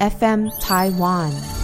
[0.00, 1.63] FM Taiwan。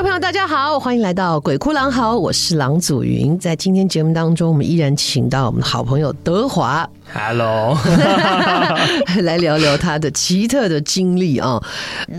[0.00, 3.38] 各位朋友，大家好，欢迎来到《鬼哭狼嚎》，我是郎祖云。
[3.38, 7.76] 在今天节目当中，我们依然请到我们的好朋友德华，Hello，
[9.20, 11.62] 来聊聊他的奇特的经历啊。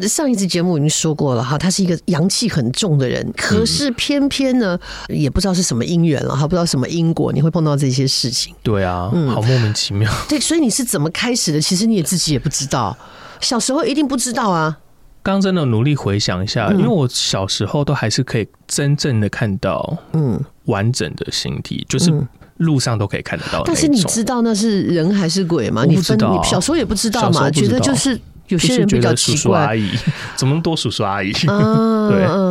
[0.04, 8.54] 上一次节目已经说过了哈，他是一个阳气很重的人，可是偏偏呢，也不知道是什么因缘了哈，不知道什么因果，你会碰到这些事情。
[8.62, 10.08] 对啊，嗯，好莫名其妙。
[10.30, 11.60] 对，所以你是怎么开始的？
[11.60, 12.96] 其实你也自己也不知道，
[13.40, 14.78] 小时候一定不知道啊。
[15.24, 22.12] 刚真的努力回想一下，嗯，因为我小时候都还是可以真正的看到，嗯，完整的形体，就是
[22.58, 23.64] 路上都可以看得到。
[23.66, 25.86] 但是你知道那是人还是鬼吗？
[25.86, 28.20] 你分你小时候也不知道嘛，觉得就是。
[28.48, 29.90] 有些人比较奇怪，叔叔阿姨
[30.36, 31.32] 怎么多叔叔阿姨？
[31.48, 32.51] 嗯、 对，嗯，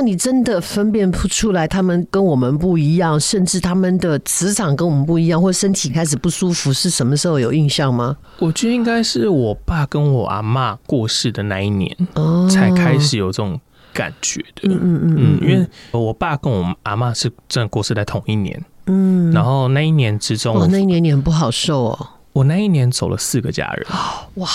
[0.00, 8.16] 那你真的分辨不出来，他们跟我们不一样，甚至他们的磁场跟我们不一样，或身体开始不舒服，是什么时候有印象吗？
[8.38, 13.60] 我觉得应该是我爸跟我阿妈过世的那一年，哦才开始有这种
[13.92, 14.70] 感觉的。
[14.70, 22.08] 嗯嗯嗯，嗯，因为我爸跟我阿妈是真的过世在同一年，嗯，然后那一年之中，哦，那一年你很不好受哦。
[22.32, 23.86] 我那一年走了四个家人，
[24.36, 24.48] 哇！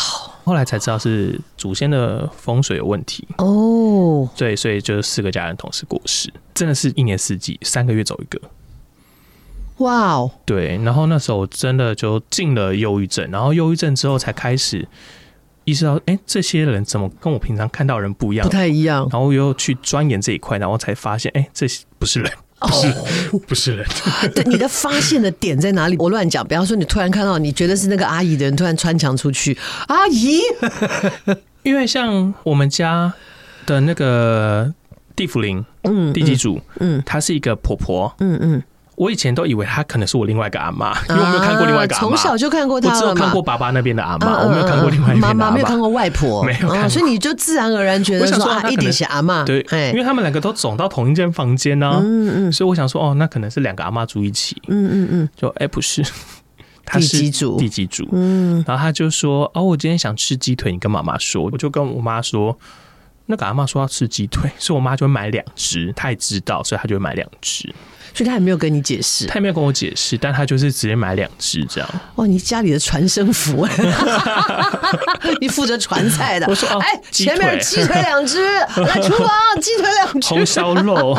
[0.46, 4.30] 后来才知道是祖先的风水有问题哦。
[4.38, 8.40] 对，所以就是四个家人同时过世，真的是一年四季三个月走一个。
[9.80, 10.32] 哇哦！
[10.46, 14.88] 对，然后那时候真的就进了忧郁症，然后忧郁症之后才开始
[15.66, 18.48] 意识到，哎，这些人怎么跟我平常看到人不一样？
[18.48, 19.10] 不太一样。
[19.12, 22.32] 然后又去钻研这一块，然后才发现，哎，这些不是人。
[22.60, 22.94] 不是，
[23.48, 23.86] 不是人。
[24.34, 25.96] 对，你的发现的点在哪里？
[25.98, 26.46] 我乱讲。
[26.48, 29.58] 比方说，你突然看到你觉得是那个阿姨的人，突然穿墙出去，
[29.88, 30.40] 阿姨。
[31.64, 33.14] 因为像我们家
[33.66, 34.74] 的那个
[35.16, 38.64] 地府灵，嗯，地基主，嗯，她是一个婆婆，嗯嗯。
[38.96, 49.60] 我以前都以为她可能是我另外一个阿妈，因为我没有看过另外一个阿妈，从小就看过她，我只有看过爸爸那边的阿妈，我没有看过另外一边的阿妈，没有看过外婆， 没有，所以你就自然而然觉得说啊，一定是阿妈，对，
[49.92, 56.02] 因为他们两个都总到同一间房间呢，嗯嗯，所以我想说，哦，那可能是两个阿妈住一起，嗯嗯嗯，就哎不是，
[56.92, 62.58] 地基主，地基主，嗯，然后他就说，哦，我今天想吃鸡腿，你跟妈妈说，我就跟我妈说，
[63.26, 67.74] 那个阿妈说要吃鸡腿，所以我妈就会买两只，她也知道，所以她就会买两只。
[68.16, 71.90] 所以他也没有跟你解释，他也没有跟我解释，但他就是直接买两只这样。
[72.16, 73.68] 哇，你家里的传声符，
[75.42, 76.48] 你负责传菜的。
[76.48, 78.42] 我说，哎、欸，前面鸡腿两只，
[78.88, 79.30] 来厨房，
[79.62, 81.14] 鸡腿两只， 红烧肉。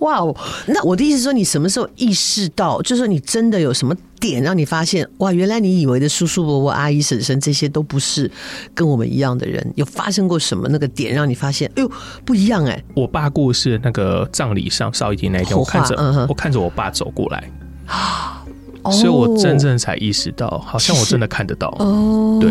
[0.00, 8.30] 哇哦，那我的意思说，你什么时候意识到，就是说你真的有什么点让你发现，哇，原来你以为的叔叔伯伯、阿姨婶婶这些都不是
[8.74, 11.90] 跟我们一样的人，有发生过什么那个点让你发现，哎呦，
[12.24, 12.84] 不一样哎、欸。
[12.94, 15.30] 我爸过世那个葬礼上，少一婷。
[15.32, 17.50] 那一天我看着，嗯、我看着我爸走过来，
[17.86, 18.44] 啊、
[18.90, 21.68] 所以我真正才意识到，好像我真的看得到。
[21.78, 22.50] 哦，对，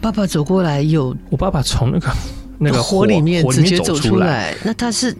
[0.00, 2.12] 爸爸走过来有，我爸爸从那个
[2.58, 5.16] 那个火里面直接走出来，那他是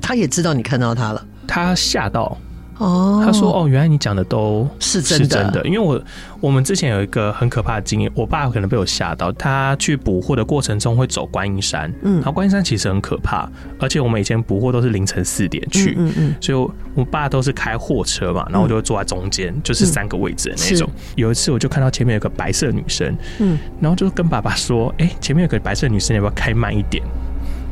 [0.00, 2.36] 他也知道你看到他了，他吓到。
[2.78, 5.66] 哦，他说：“哦，原来你讲的都是真的，是真的。
[5.66, 6.00] 因为我
[6.40, 9.32] 我们之前有一个很可怕的经验，我爸可能被我吓到。
[9.32, 13.48] 他去捕获的过程中会走观音山，嗯，然后观音山其实很可怕，
[13.80, 20.88] 而且我们以前捕获都是凌晨四点去，嗯嗯，所以我爸都是开货车嘛，然后我就会坐在中间，就是三个位置的那种。
[21.14, 27.02] 有一次我就看到前面有个白色女生，嗯，然后就跟爸爸说：‘哎，前面有个白色女生，要不要开慢一点？’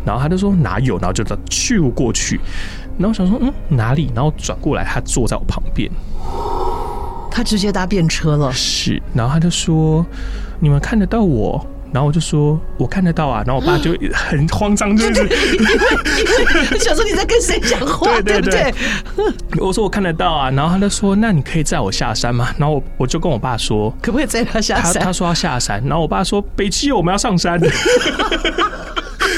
[0.04, 2.40] 然后他就说：‘哪有？’然后就去过去。”
[2.98, 4.10] 然后我想说，嗯，哪里？
[4.14, 5.90] 然后转过来，他坐在我旁边，
[7.30, 8.52] 他直接搭便车了。
[8.52, 10.04] 是，然后他就说
[10.60, 15.28] ：“你们看得到我？”然后我就说：“我看得到啊。”然后我爸就很慌张，就是
[16.82, 18.74] 想说你在跟谁讲话，对不对？
[19.60, 20.50] 我说我看得到啊。
[20.50, 25.80] 然后他就说：“那你可以载我下山吗？”然后我我就跟我爸说：“可不可以载他下山？”他他说要下山。
[25.86, 27.60] 然后我爸说：“北七，我们要上山。”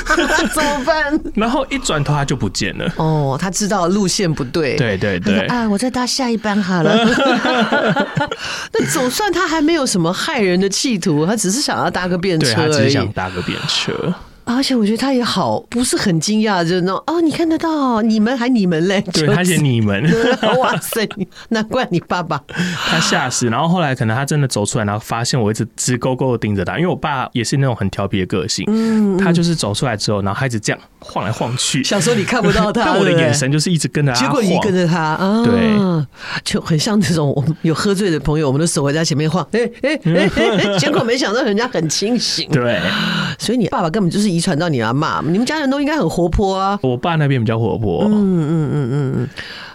[0.54, 1.20] 怎么办？
[1.34, 2.92] 然后一转头他就不见了。
[2.96, 4.76] 哦，他知道路线不对。
[4.76, 5.40] 对对对。
[5.46, 6.96] 啊，我再搭下一班好了。
[8.72, 12.54] 那总算他还没有什么害人的企图，他只是想要搭个便车而已。
[12.54, 14.14] 对，他只是想搭个便车。
[14.56, 19.00] 而且我觉得他也好，不是很惊讶，就是那种哦，你看得到你们还你们嘞？
[19.12, 20.02] 对，他写你们，
[20.58, 21.06] 哇塞，
[21.50, 22.40] 难怪你爸爸
[22.88, 23.48] 他吓死。
[23.48, 36.06] 然后后来可能他真的走出来，然后发现我一直直勾勾的盯着他，因为我爸也是那种很调皮的个性，嗯，他就是走出来之后，然后他一直这样晃来晃去，想说你看不到他， 但我的眼神就是一直跟着他，结果你跟着他，啊，对，
[36.44, 42.80] 就很像那种我们有喝醉的朋友，我们的手会在前面晃，哎哎哎，结果没想到人家很清醒，对，
[43.38, 46.78] 所以你爸爸根本就是遗传到你阿嬷，你们家人都应该很活泼啊。
[46.82, 49.12] 我爸那边比较活泼，嗯嗯嗯嗯。
[49.16, 49.28] 嗯，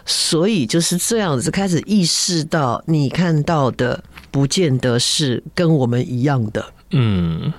[0.05, 6.65] 所以就是这样子开始意识到，你看到的不见得是跟我们一样的。
[6.91, 7.53] 嗯，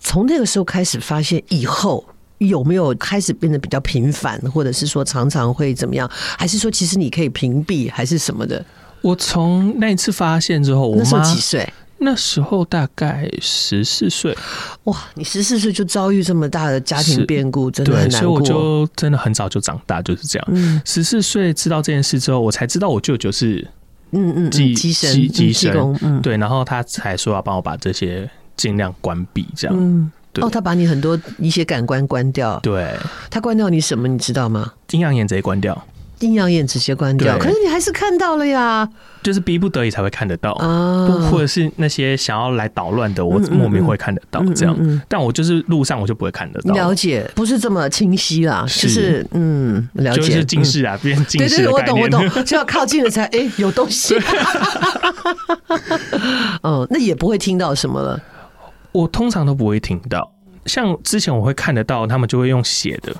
[0.00, 2.04] 从那个时候开始发现以后。
[2.38, 6.08] 有没有开始变得比较频繁，或者是说常常会怎么样？
[6.38, 8.64] 还是说其实你可以屏蔽，还是什么的？
[9.02, 11.72] 我从那一次发现之后，我妈那时候几岁？
[12.00, 14.36] 那时候大概十四岁。
[14.84, 18.18] 哇，你十四岁就遭遇这么大的家庭变故，真的很难过。
[18.20, 20.48] 所以我就真的很早就长大，就是这样。
[20.52, 23.66] 嗯，十四岁知道这件事之后，我才知道我舅舅是
[24.12, 29.76] 嗯嗯乩乩身乩身，嗯，对，然后他才说要帮我把这些尽量关闭，这样。
[29.76, 30.12] 嗯。
[30.40, 32.58] 哦，他把你很多一些感官关掉。
[32.62, 32.94] 对，
[33.30, 34.06] 他关掉你什么？
[34.08, 34.72] 你知道吗？
[34.90, 35.86] 阴阳眼直接关掉，
[36.20, 37.38] 阴阳眼直接关掉。
[37.38, 38.88] 可是你还是看到了呀，
[39.22, 44.76] 就是逼不得已才会看得到啊，或者是那些想要来捣乱的，我莫名会看得到这样。
[45.08, 46.74] 但我就是路上我就不会看得到。
[46.74, 51.56] 了解，不是这么清晰啦，就是嗯，了解，就是近视啊，变近视。
[51.56, 54.16] 对对，我懂我懂，就要靠近了才 哎有东西。
[56.62, 58.20] 嗯， 那也不会听到什么了。
[58.92, 60.32] 我通常都不会听到，
[60.66, 63.14] 像之前我会看得到，他们就会用写的，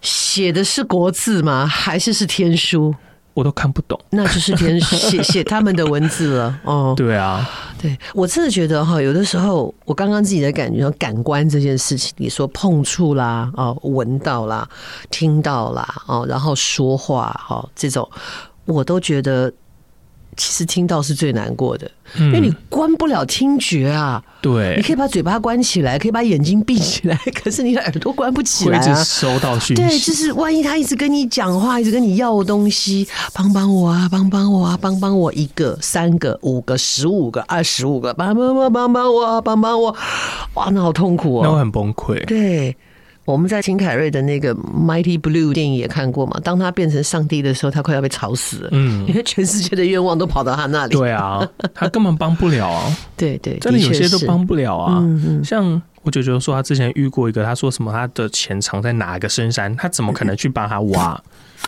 [0.00, 1.66] 写的是国字吗？
[1.66, 2.94] 还是是天书？
[3.32, 6.60] 我都看不懂，那就是天 写写他们的文字了。
[6.62, 14.68] 哦，对啊，对我真的觉得哈，有的时候我刚刚自己的感觉，感官这件事情，你说碰触啦，哦，闻到啦，
[15.10, 18.08] 听到啦，哦，然后说话哈，这种
[18.66, 19.52] 我都觉得。
[20.36, 24.22] 其实听到是最难过的，因为你关不了听觉啊。
[24.40, 29.04] 对，你可以把嘴巴关起来，可以把眼睛闭起来， 可是你的耳朵关不起来啊。
[29.04, 39.96] 收到讯息，对，就是万一他一直跟你讲话，一直跟你要东西，帮帮我啊，帮帮我啊，帮帮我一个、三个、五个、十五个、二十五个，帮帮我，帮帮我，帮帮我，
[40.54, 42.24] 哇，那好痛苦哦，那我很崩溃。
[42.26, 42.76] 对。
[43.24, 46.38] 我们在金凯瑞的那个《Mighty Blue》电影也看过嘛？
[46.44, 48.68] 当他变成上帝的时候，他快要被吵死了。
[48.72, 50.94] 嗯， 因为全世界的愿望都跑到他那里。
[50.94, 52.96] 对啊，他根本帮不了啊。
[53.16, 54.98] 对对，真的有些都帮不了啊。
[55.00, 61.18] 嗯嗯，像我舅舅说，他之前遇过一个，他说什么他的钱藏在哪个深山，他怎么可能去帮他挖？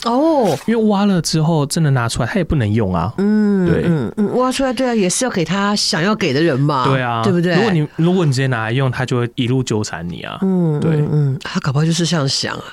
[0.05, 3.13] 哦，因为挖了之后真的拿出来，他也不能用啊。
[3.19, 6.85] 嗯，对，嗯嗯，挖出来对啊，也是要给他想要给的人嘛。
[6.85, 7.55] 对啊，对不对？
[7.55, 10.39] 如果你如果你直接拿来用，他就会一路纠缠你啊。
[10.43, 12.65] 嗯，对，嗯，他搞不好就是这样想啊。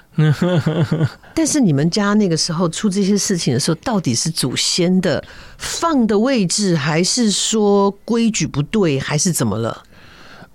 [1.34, 5.24] 但是你们家那个时候出这些事情的时候，到底是祖先的
[5.58, 9.84] 放的位置，还是说规矩不对，还是怎么了？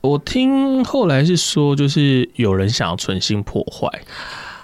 [0.01, 3.89] 我听后来是说，就是有人想要存心破坏。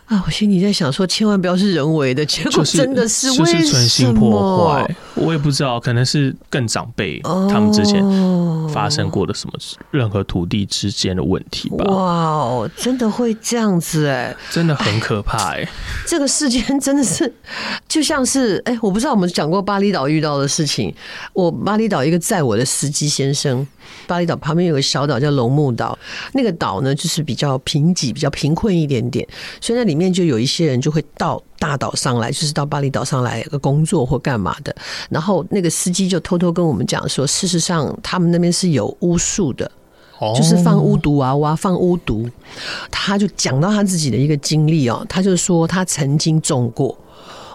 [0.06, 3.46] 啊，我心里在想说，千万不要是人为的，结果真的是为什么？
[3.46, 8.02] 就是存心破坏，我也不知道，可能是更长辈他们之前
[8.68, 9.54] 发生过的什么
[9.90, 11.84] 任何土地之间的问题吧。
[11.86, 15.66] 哇哦，真的会这样子哎，真的很可怕哎。
[16.06, 17.32] 这个事件真的是
[17.88, 20.94] 就像是哎，我不知道我们讲过巴厘岛遇到的事情。
[21.32, 23.66] 我巴厘岛一个载我的司机先生，
[24.06, 25.98] 巴厘岛旁边有个小岛叫龙目岛，
[26.34, 29.26] 那个岛呢就是比较贫瘠、比较贫困一点点，
[29.62, 29.94] 所以那里。
[29.94, 34.74] 面就有一些人就会到大岛上来，就是到巴厘岛上来工作或干嘛的。
[35.08, 39.70] 然后那个司机就偷偷跟我们讲说，事实上他们那边是有巫术的，
[40.36, 42.28] 就是放巫毒娃娃，放巫毒。
[42.90, 46.98] 他就讲到他自己的一个经历哦，他就说他曾经中过。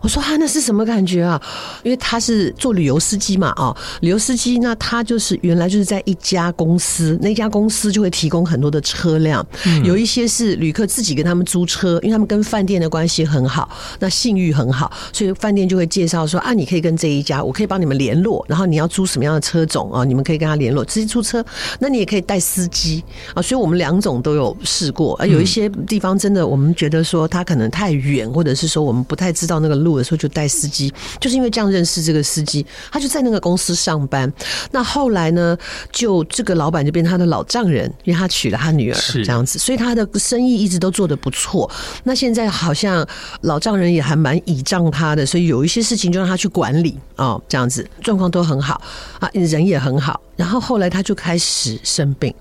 [0.02, 1.42] 我说啊，那是什么感觉啊？
[1.84, 9.46] 因为他是做旅游司机嘛，啊，旅游司机那他就是原来就是在一家公司，那家公司就会提供很多的车辆，
[9.84, 21.44] 有一些是旅客自己跟他们租车，因为他们跟饭店的关系很好，那信誉很好，所以饭店就会介绍说啊，你可以跟这一家，我可以帮你们联络，然后你要租什么样的车种啊，你们可以跟他联络，直接租车，
[21.80, 23.04] 那你也可以带司机
[23.34, 29.89] 啊，所以我们两种都有试过，而有一些地方真的我们觉得说他可能太远，或者是说我们不太知道那个路。
[29.98, 34.32] 的时候就带司机，就是因为这样认识这个司机，他就在那个公司上班。
[34.72, 35.58] 那后来呢，
[35.92, 41.70] 就这个老板就变成他的老丈人，因为他娶了他女儿这样子，所以他的生意一直都做得不错。
[42.04, 43.08] 那现在好像
[43.42, 48.82] 老丈人也还蛮倚仗他的，所以有一些事情就让他去管理啊，这样子状况都很好
[49.20, 50.20] 啊，人也很好。
[50.36, 52.34] 然后后来他就开始生病。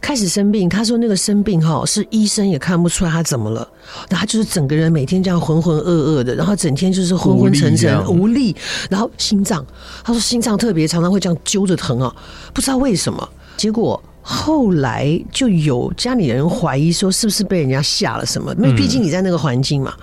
[0.00, 0.68] 开始生病。
[0.68, 3.66] 他说那个生病哈，是医生也看不出来他怎么了，
[4.08, 8.54] 那他就是整个人每天这样浑浑噩噩的，然后整天就是昏昏沉沉、无力，
[8.90, 9.64] 然后心脏，
[10.04, 12.14] 他说心脏特别常常会这样揪着疼啊，
[12.52, 13.28] 不知道为什么。
[13.56, 18.54] 结果后来就有家里人怀疑说，是不是被人家下了什么？
[18.54, 19.94] 因为毕竟你在那个环境嘛。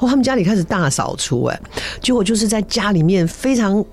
[0.00, 1.60] 哦，他们家里开始大扫除，哎，
[2.00, 3.84] 结果就是在家里面非常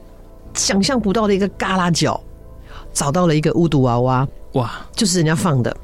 [0.54, 2.20] 想象不到的一个旮旯角。
[2.94, 5.76] 找到了一个巫毒娃娃，哇，就是人家放的。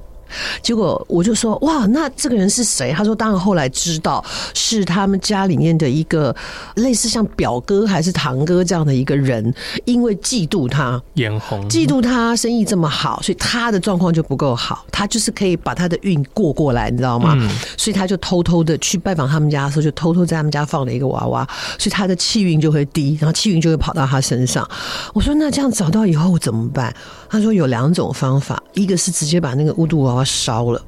[0.63, 2.91] 结果我就说哇，那这个人是谁？
[2.91, 4.25] 他说当然后来知道
[4.55, 6.35] 是他们家里面的一个
[6.73, 9.53] 类似像表哥还是堂哥这样的一个人，
[9.85, 17.35] 因为嫉妒他，眼红，嫉妒他生意这么好，所以他的状况就不够好，他就是可以把他的运过过来，你知道吗？
[17.37, 24.67] 嗯、所以他就偷偷的去拜访他们家的时候，就偷偷在他们家放了一个娃娃，所以他的气运就会低，然后气运就会跑到他身上。
[25.13, 26.91] 我说那这样找到以后怎么办？
[27.33, 30.79] 他说有两种方法，一个是直接把那个巫毒娃娃烧了，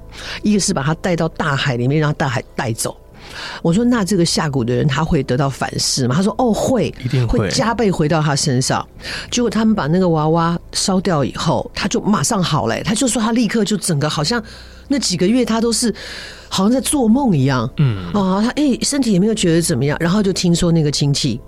[0.44, 2.96] 一个是把它带到大海里面，让大海带走。
[3.64, 6.14] 我说那这个下蛊的人他会得到反噬吗？
[6.14, 8.88] 他说哦会，一定会，会加倍回到他身上。
[9.32, 12.80] 结果他们把那个娃娃烧掉以后，他就马上好了。
[12.84, 14.40] 他就说他立刻就整个好像
[14.88, 15.92] 那几个月他都是
[16.48, 17.68] 好像在做梦一样。
[17.78, 21.42] 嗯啊，他哎身体也没有觉得怎么样，然后就听说那个亲戚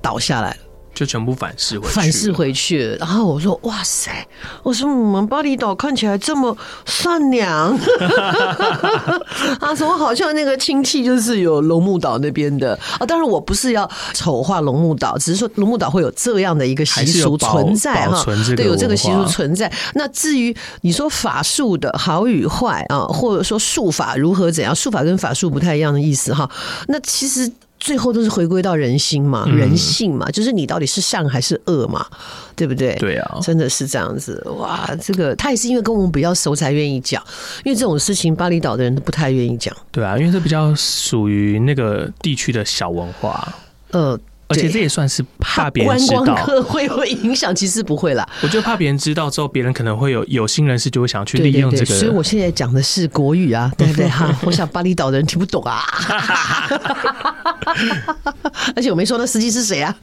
[0.00, 0.56] 倒下来了。
[0.96, 2.96] 就全部反噬回去，反噬回去。
[2.98, 4.26] 然后我说：“哇塞！
[4.62, 7.78] 我说我们巴厘岛看起来这么善良。
[9.60, 13.04] ”他说：“好像那个亲戚就是有龙目岛那边的啊。
[13.04, 18.24] 当然我不是要丑化龙目岛，只是说龙目岛会有这样的一个习俗存在哈。
[18.56, 19.70] 对，有这个习俗存在。
[19.94, 26.50] 那至于你说法术的好与坏啊，或者说术法如何怎样，术法跟法术不太一样的意思哈。
[26.88, 27.52] 那其实。
[27.78, 32.06] 最后都是回归到人心嘛，嗯、人性嘛，就是你到底是善还是恶嘛，
[32.54, 32.94] 对不对？
[32.96, 34.88] 对啊，真的是这样子哇！
[35.00, 37.22] 这个他也是因为跟我们比较熟才愿意讲，
[37.64, 39.74] 因为这种事情巴厘岛的人都不太愿意讲。
[39.90, 43.54] 对啊，因为这比较属于那个地区的小文化。
[43.90, 44.18] 呃。
[44.48, 48.28] 而且这也算是怕别人 知道，观光客会会影响，其实不会啦。
[48.42, 51.86] 我就怕别人知道之后，别人可能会有有心人士就会想去利用这个。
[51.86, 54.32] 所以我现在讲的是国语啊， 对不对哈？
[54.44, 55.82] 我想巴厘岛的人听不懂啊。
[58.74, 59.94] 而且我没说那司机是谁啊。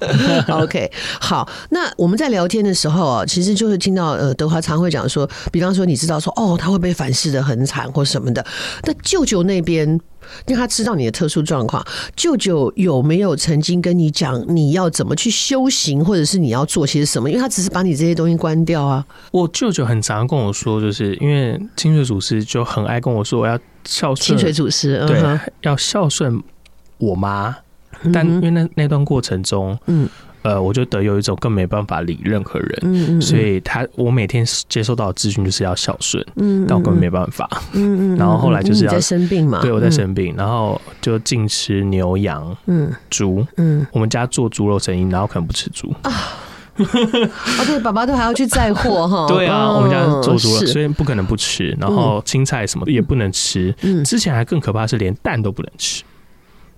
[0.50, 8.46] OK，好，那我们在聊天的时候啊，其实就是听到呃德华常会讲说，比方说你知道说哦，他会被反噬的很惨或什么的。
[8.84, 10.00] 那舅舅那边。
[10.48, 17.30] 因为他知道你的特殊状况，舅舅有没有曾经跟你讲你要怎么去修行，或者是你要做些什么？
[17.30, 19.06] 因为他只是把你这些东西关掉啊。
[19.32, 26.42] 我舅舅很常跟我说，就是因为清水祖师就很爱跟我说，我要孝顺清水祖师，对，要孝顺
[26.98, 27.56] 我妈。
[28.12, 30.10] 但因为那那段过程中，嗯。
[30.44, 36.24] 呃，我就得有一种更没办法理任何人，嗯嗯嗯，所以他我每天接受到的资讯就是要孝顺，
[36.68, 46.12] 但我根本没办法，嗯，嗯，然后后来就是要在生病嘛，对，我在生病，然后就禁吃牛羊，嗯，猪，嗯，我们家做猪肉生意，然后可能不吃猪啊，
[46.78, 56.04] 哦，对，爸爸都还要去载货哈， 对啊，我们家做猪肉，所以不可能不吃，然后青菜什么也不能吃，嗯，之前还更可怕是连蛋都不能吃。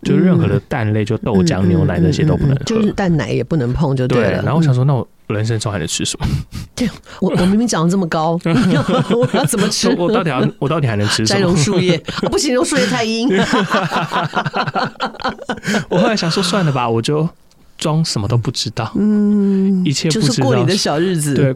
[0.06, 4.42] 就任何的蛋类，就豆浆、牛奶那些都不能喝，就是蛋奶也不能碰，就对了。
[4.44, 6.28] 然后我想说，那我人生中还能吃什么？
[6.76, 6.88] 对，
[7.20, 9.90] 我我明明长得这么高， 我要怎么吃？
[9.98, 11.40] 我到底要我到底还能吃什么？
[11.40, 11.98] 摘榕树叶？
[12.32, 13.28] 不行，榕树叶太阴。
[15.90, 17.28] 我后来想说，算了吧，我就
[17.78, 18.92] 装什么都不知道。
[18.96, 21.34] 嗯，一切就是过你的小日子。
[21.34, 21.56] 对。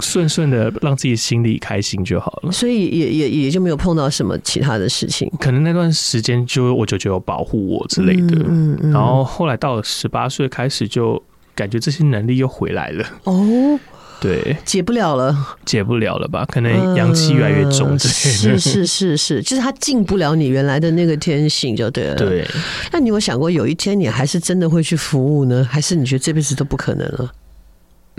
[0.00, 5.30] 顺顺的让自己心里开心就好了，所以也也也就没有碰到什么其他的事情。
[5.38, 8.92] 可能那段时间就我舅舅有保护我之类的，嗯嗯。
[8.92, 11.22] 然后后来到了十八岁开始，就
[11.54, 13.04] 感觉这些能力又回来了。
[13.24, 13.78] 哦，
[14.20, 16.44] 对，解不了了，解不了了吧？
[16.46, 22.14] 可能阳气越来越重，是是是是，就是他进不了你原来的那个天性就对了。
[22.16, 22.46] 对，
[22.92, 25.66] 那你有想过有一天你还是真的会去服务呢？
[25.70, 27.30] 还是你觉得这辈子都不可能了？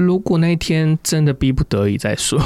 [0.02, 2.40] 如果那一天真的逼不得已再说，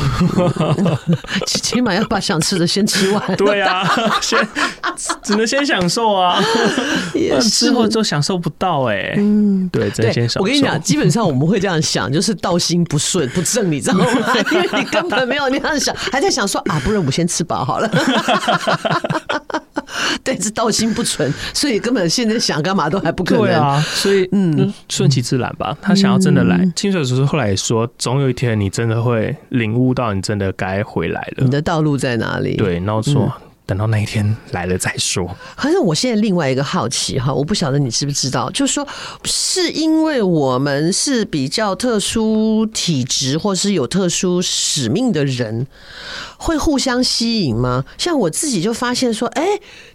[1.48, 3.36] 起起码要把想吃的先吃完。
[3.36, 3.84] 对啊，
[4.22, 4.48] 先
[5.24, 6.42] 只能先享受啊，
[7.42, 9.16] 之后就享受不到哎、欸。
[9.18, 10.42] 嗯，对，真先享受。
[10.42, 14.06] 我跟你讲，基本上我们会这样想，就是道心不顺不正，你知道吗？
[14.52, 17.90] 因为你根本没有那样想，还在想说啊，不然我先吃饱好了。
[20.24, 23.46] 对，是道心不纯，所以根本现在想干嘛都还不可能。
[23.46, 25.78] 对啊，所以嗯，顺其自然吧。
[25.82, 31.44] 他想要真的来，清水叔叔后来也说，总有一天你真的会领悟到，你真的该回来了。
[31.44, 32.56] 你的道路在哪里？
[32.56, 33.32] 对，然后说
[33.66, 35.30] 等到那一天来了再说。
[35.56, 38.88] 可是我现在另外一个好奇哈，我不晓得你知不知道，就是说，
[39.24, 45.66] 是因为我们是比较特殊体质，或是有特殊使命的人，
[46.38, 47.84] 会互相吸引吗？
[47.98, 49.44] 像我自己就发现说，哎，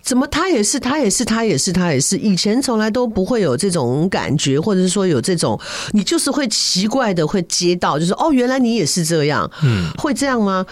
[0.03, 5.59] 怎么他也是，他也是，他也是，他也是，以前从来都不会有这种感觉，或者是说有这种，
[5.93, 10.67] 你就是会奇怪的会接到，就是哦，原来你也是这样，嗯，会这样吗？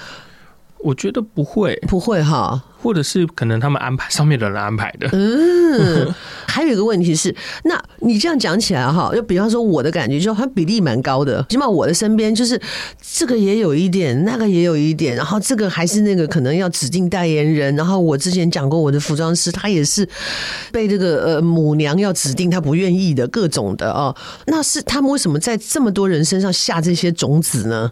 [0.81, 5.09] 我觉得不会，不会哈，或者是可能他们安排上面的人安排的。
[5.13, 6.15] 嗯，
[6.47, 11.45] 还有一个问题是，那你这样讲起来哈，就比方说我的感觉，就它比例蛮高的。
[11.49, 12.61] 起码我的身边就是
[13.01, 17.75] 这个也有一点，那个也有一点，然后这个还是那个可能要指定代言人。
[17.75, 20.09] 然后我之前讲过，我的服装师他也是
[20.71, 24.15] 被这个呃母娘要指定，他不愿意的各种的哦。
[24.47, 27.91] 那是他们为什么在这么多人身上下这些种子呢？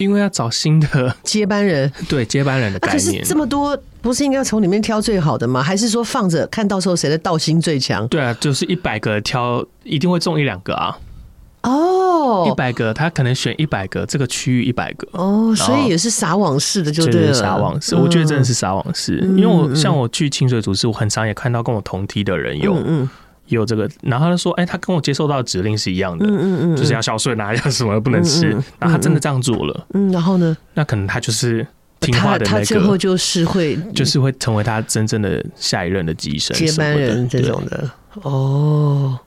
[0.00, 2.98] 因为要找新的 接班人，对接班人的概念。
[2.98, 5.62] 可是这么多，不是应该从里面挑最好的吗？
[5.62, 8.08] 还是说放着看到时候谁的道心最强？
[8.08, 10.98] 对啊，就是一百个挑，一定会中一两个啊。
[11.62, 17.34] 哦，一百个他可能选一百个，这个区域一百个哦，所以也是撒网式的，就对了。
[17.34, 22.74] 撒网式，我觉得真的是撒网式，因为我像我去清水组织，我很常也看到跟我同梯的人有。
[22.86, 23.06] 嗯。
[23.50, 28.50] 有这个，然后他就说：“哎、欸，他跟我接受到的指令是一样的，嗯嗯嗯，就是要孝顺啊，要什么不能吃。
[28.50, 30.56] 嗯嗯嗯”然后他真的这样做了，嗯，然后呢？
[30.74, 31.66] 那可能他就是
[32.00, 37.90] 听话的那个，他最后就是会，就是会成为他真正的下一任的继承接班人这种的。
[38.22, 39.18] 哦，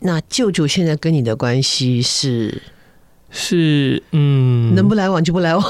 [0.00, 2.60] 那舅舅现在跟你的关系是
[3.30, 5.64] 是嗯，能不来往就不来往，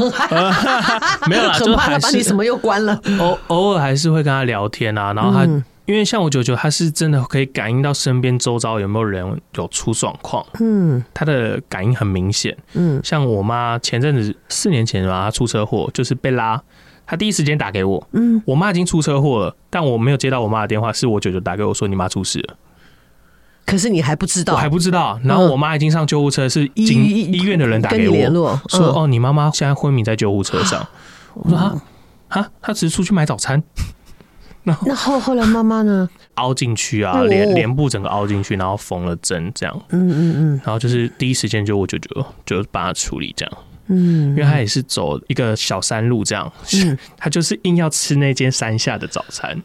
[1.28, 3.00] 没有啦， 很怕他把你什么又关了。
[3.18, 5.46] 偶偶尔还是会跟他聊天啊，然后他。
[5.84, 16.62] 嗯因为像我舅舅，他是真的可以感应到身边周遭有没有人有出状况，嗯，他的感应很明显，嗯，像我妈前阵子四年前吧，她出车祸，就是被拉，
[17.04, 22.54] 她第一时间打给我，嗯，我妈已经出车祸了，但我没有接到我妈的电话，是我舅舅打给我说你妈出事了，
[23.66, 30.86] 可是你还不知道，我还不知道，然后我妈已经上救护车，是经医院的人打给我，说哦，你妈妈现在昏迷在救护车上，
[31.34, 31.82] 我说啊？
[32.28, 33.60] 啊，她只是出去买早餐。
[34.64, 36.08] 那那后后来妈妈呢？
[36.34, 39.82] 凹进去啊，脸脸部整个凹进去，然后缝了针，这样。
[39.90, 40.60] 嗯嗯嗯。
[40.64, 43.58] 然后就是第一时间就我舅舅就把它处理这样。
[43.88, 44.30] 嗯。
[44.30, 49.60] 因为他也是走一个小山路这样，嗯，他就是硬要吃那间山下的早餐。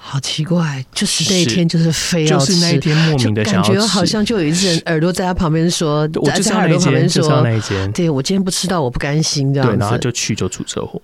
[0.00, 9.74] 好奇怪，就是那一天就是非要吃，就是那一天莫名的想要吃，感觉好像就有一只人耳朵在他旁边说，我就在耳朵旁边说那一间，对我今天不吃到我不甘心这样子。
[9.74, 11.02] 对，然后他就去就出车祸。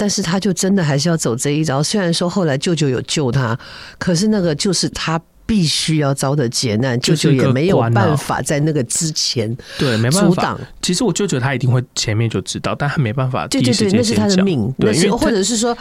[0.00, 3.58] 但是他就真的还是要走这一招，虽然说后来舅舅有救他，
[3.98, 10.58] 可是那个就是他必须要遭的劫难，舅舅也没有办法在那个之前对没办法阻挡。
[10.80, 13.46] 其实我舅舅他一定会前面就知道，但他没办法。
[13.48, 15.76] 对对对，那是他的命，对，或者是说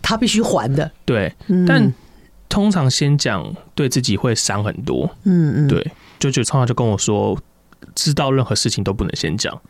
[0.00, 0.90] 他必须还的。
[1.04, 1.30] 对，
[1.68, 1.92] 但
[2.48, 5.04] 通常先讲对自己会伤很多。
[5.24, 7.38] 嗯嗯，对，舅舅从小就跟我说，
[7.94, 9.60] 知道任何事情都不能先讲，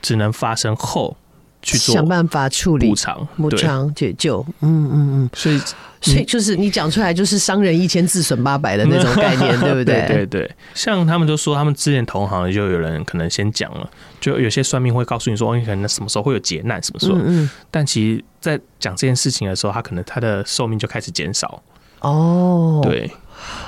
[0.00, 1.14] 只能发生后。
[1.62, 5.60] 去想办法处理补偿、补偿、解救，嗯嗯嗯，所以
[6.00, 10.06] 所以就是你讲出来就是伤人一千自损八百的那种概念， 对不对？
[10.06, 13.90] 对对对，像他们都说，他们之前同行就有人可能先讲了，
[14.20, 21.62] 就有些算命会告诉你说，你可能什么时候会有劫难，什么时候，嗯，但其实，在讲这件事情的时候，他可能他的寿命就开始减少。
[22.00, 23.10] 哦，对，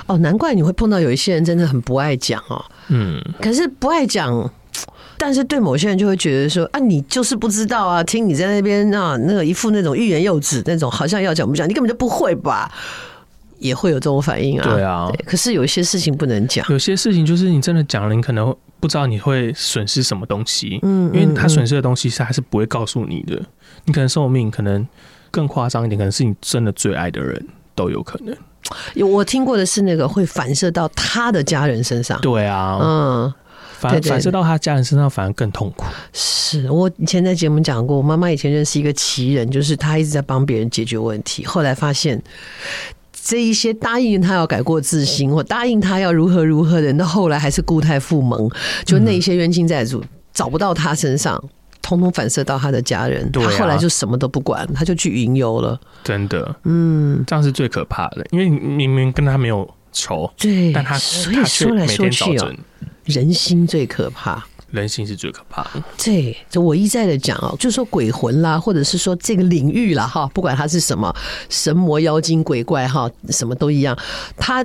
[0.07, 4.49] 哦，难怪你会碰到有一些人真的很不爱讲哦，嗯，可是不爱讲。
[5.21, 12.71] 但是对某些人就会觉得说啊，你就是不知道啊，听你在那边啊，那个一副那种欲言又止那种，好像要讲不讲，你根本就不会吧，
[13.59, 14.67] 也会有这种反应啊。
[14.67, 20.79] 对啊对，可是有一些事情不能讲，有些事情就是你真的讲了，你可能不知道你会损失什么东西。
[20.81, 23.39] 嗯，因为他损失的东西是还是不会告诉你的。
[23.85, 24.87] 你可能寿命，可能
[25.29, 28.35] 更夸张一点，可能是你真的最爱的人都有可能。
[28.95, 32.19] 有我听过的是那个会反射到他的家人身上。
[32.21, 33.33] 对啊，嗯。
[33.81, 35.85] 反反射到他家人身上，反而更痛苦。
[36.13, 41.43] 是我以前在节目讲过，我妈妈以前认识一个奇人，就是她一直在帮别人解决问题。
[41.43, 42.21] 后来发现，
[43.11, 48.47] 这一些答应他要改过自新，或答应他要如何如何的，到后来还是故态复萌。
[48.85, 51.43] 就那一些冤亲债主找不到他身上，
[51.81, 53.31] 通通反射到他的家人。
[53.31, 55.79] 他后来就什么都不管，他就去云游了。
[56.03, 62.53] 真的，嗯，这样是最可怕的，因为明明跟他没有仇，对，但他所以说来说去哦。
[63.05, 65.83] 人心最可怕，人心是最可怕的。
[65.97, 71.13] 对，就我一再的讲哦，就是说鬼魂啦，或者是说这个领域啦，哈，不管它是什么
[71.49, 73.97] 神魔妖精鬼怪哈，什么都一样，
[74.37, 74.63] 它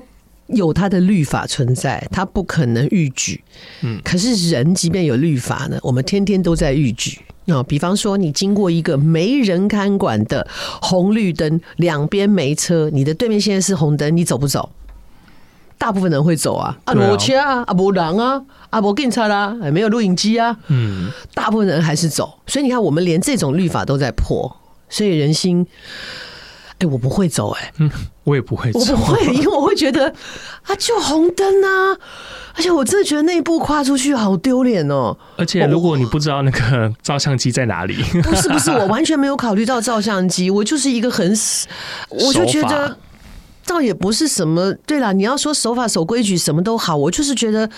[0.48, 3.42] 有它的律法存在，它不可能逾矩。
[3.80, 7.18] 嗯，可是人即便有律法呢，我们天天都在逾矩。
[7.46, 10.46] 那比方说，你经过一个没人看管的
[10.82, 14.68] 红绿灯，两边没车，你的对面现在是红灯，你走不走？
[15.78, 22.38] 大部分人会走啊，啊，没车啊，啊，没人啊，啊，没警察啦，没有录影机啊，嗯，大部分人还是走。
[22.46, 24.56] 所以你看，我们连这种律法都在破，
[24.88, 25.66] 所以人心，
[26.72, 27.90] 哎、欸，我不会走、欸，哎，嗯，
[28.24, 30.12] 我也不会走，我不会， 因为我会觉得
[30.64, 31.96] 啊，就红灯啊，
[32.54, 35.16] 而且我真的觉得那一步跨出去好丢脸哦。
[35.36, 41.36] 而且如果你不知道那个 照相机在哪里，不是不是，我完全没有考虑到照相机，我就是一个很，
[42.08, 42.96] 我就觉得。
[43.66, 47.68] 倒也不是什么，对了，你要说守法守规矩什么都好，我就是觉得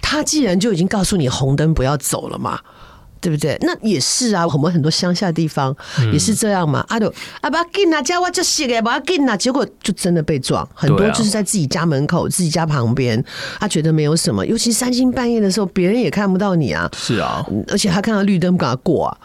[0.00, 2.58] 他既然就已经告诉你红灯不要走了嘛，
[3.20, 3.56] 对不对？
[3.62, 5.74] 那也是啊，我们很多乡下地方
[6.12, 6.84] 也是这样嘛。
[6.88, 13.22] 阿斗阿爸给哪家我就写给把给哪，结果就真的被撞，很多就是在自己家门口、自己家旁边，
[13.60, 16.90] 他觉得没有什么，尤其三更半夜的时候，别人也看不到你啊。
[16.96, 19.16] 是啊，而且他看到绿灯不敢过啊。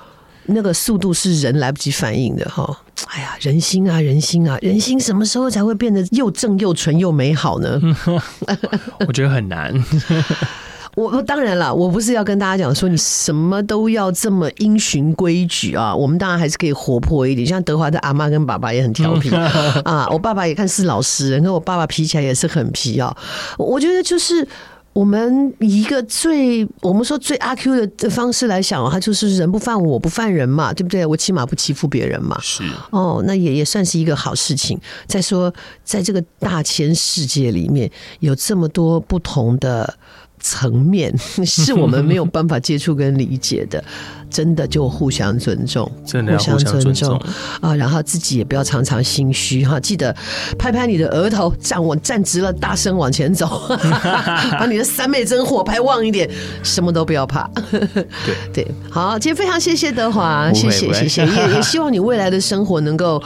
[0.50, 2.78] 那个速度是人来不及反应的哈！
[3.08, 7.80] 哎呀，人心啊，人心啊，人心什么时候才会变得又正又纯又美好呢？
[9.08, 9.74] 我觉得很难。
[10.96, 15.96] 我当然了，我不是要跟大家讲说你什么都要这么因循规矩啊。
[15.96, 19.30] 我们当然还是可以活泼一点，像德华的阿妈跟爸爸也很调皮
[19.86, 20.08] 啊。
[20.12, 23.16] 我爸爸也看是老实人，跟我爸爸脾气起来也是很皮啊。
[23.58, 24.46] 我觉得就是。
[24.91, 31.06] 我们以一个最我们说最阿 Q 的方式来想，他就是人不犯我，我不犯人嘛，对不对？
[31.06, 32.38] 我起码不欺负别人嘛。
[32.41, 34.80] 是哦，那也也算是一个好事情。
[35.08, 39.93] 再说，在这个大千世界里面，有这么多不同的
[40.39, 43.84] 层面， 是我们没有办法接触跟理解的。
[44.30, 47.20] 真的就互相尊重，真的互相尊重
[47.62, 47.76] 啊！
[47.76, 50.15] 然后自己也不要常常心虚哈，记得
[50.58, 53.62] 拍拍你的额头，站稳站直了，大声往前走，
[54.60, 56.30] 把你的三昧真火拍旺一点，
[56.63, 57.50] 什么都不要怕。
[57.72, 63.22] 对 对，好，今天非常谢谢德华，谢谢谢谢，也 也希望你未来的生活能够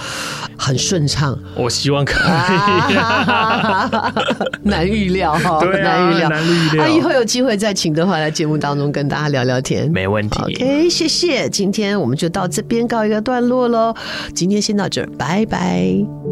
[0.57, 1.37] 很顺畅。
[1.55, 2.95] 我希望可以，
[4.63, 6.85] 难预料哈，难预料，难预料。
[6.85, 10.41] 啊，以后有机会再请德华来节目当中跟大家聊聊天，没问题。
[10.41, 10.89] OK。
[10.93, 13.95] 谢谢，今天我们就到这边告一个段落喽。
[14.35, 16.22] 今天先到这儿，拜拜。